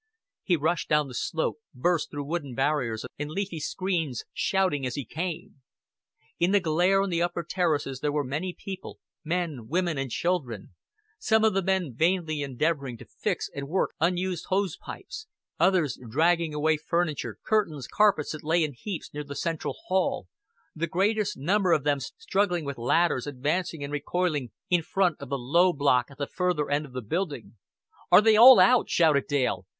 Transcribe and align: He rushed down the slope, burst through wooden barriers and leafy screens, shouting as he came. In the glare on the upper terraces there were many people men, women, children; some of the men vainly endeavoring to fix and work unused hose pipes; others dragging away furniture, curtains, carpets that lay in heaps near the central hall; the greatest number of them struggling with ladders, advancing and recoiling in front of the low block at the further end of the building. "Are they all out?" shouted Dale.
He 0.41 0.55
rushed 0.55 0.89
down 0.89 1.07
the 1.07 1.13
slope, 1.13 1.59
burst 1.75 2.09
through 2.09 2.23
wooden 2.23 2.55
barriers 2.55 3.05
and 3.19 3.29
leafy 3.29 3.59
screens, 3.59 4.25
shouting 4.33 4.83
as 4.83 4.95
he 4.95 5.05
came. 5.05 5.61
In 6.39 6.49
the 6.49 6.59
glare 6.59 7.03
on 7.03 7.11
the 7.11 7.21
upper 7.21 7.43
terraces 7.43 7.99
there 7.99 8.11
were 8.11 8.23
many 8.23 8.51
people 8.51 8.97
men, 9.23 9.67
women, 9.67 10.09
children; 10.09 10.73
some 11.19 11.43
of 11.43 11.53
the 11.53 11.61
men 11.61 11.93
vainly 11.93 12.41
endeavoring 12.41 12.97
to 12.97 13.05
fix 13.05 13.47
and 13.53 13.67
work 13.67 13.91
unused 13.99 14.45
hose 14.47 14.75
pipes; 14.75 15.27
others 15.59 15.99
dragging 16.09 16.51
away 16.51 16.77
furniture, 16.77 17.37
curtains, 17.45 17.85
carpets 17.87 18.31
that 18.31 18.43
lay 18.43 18.63
in 18.63 18.73
heaps 18.73 19.13
near 19.13 19.23
the 19.23 19.35
central 19.35 19.77
hall; 19.85 20.27
the 20.75 20.87
greatest 20.87 21.37
number 21.37 21.73
of 21.73 21.83
them 21.83 21.99
struggling 21.99 22.65
with 22.65 22.79
ladders, 22.79 23.27
advancing 23.27 23.83
and 23.83 23.93
recoiling 23.93 24.49
in 24.67 24.81
front 24.81 25.15
of 25.19 25.29
the 25.29 25.37
low 25.37 25.71
block 25.71 26.07
at 26.09 26.17
the 26.17 26.25
further 26.25 26.71
end 26.71 26.87
of 26.87 26.93
the 26.93 27.03
building. 27.03 27.57
"Are 28.11 28.19
they 28.21 28.35
all 28.35 28.59
out?" 28.59 28.89
shouted 28.89 29.27
Dale. 29.27 29.67